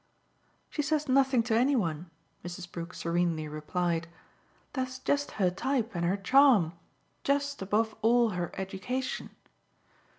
"She 0.71 0.81
says 0.81 1.07
nothing 1.07 1.43
to 1.43 1.55
any 1.55 1.75
one," 1.75 2.09
Mrs. 2.43 2.71
Brook 2.71 2.95
serenely 2.95 3.47
replied; 3.47 4.07
"that's 4.73 4.97
just 4.97 5.33
her 5.33 5.51
type 5.51 5.93
and 5.93 6.03
her 6.03 6.17
charm 6.17 6.73
just 7.23 7.61
above 7.61 7.95
all 8.01 8.29
her 8.31 8.49
education." 8.57 9.29